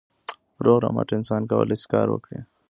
روغ 0.65 0.77
رمټ 0.83 1.09
انسان 1.17 1.41
کولای 1.49 1.77
سي 1.81 1.87
کار 1.93 2.07
وکړي. 2.11 2.39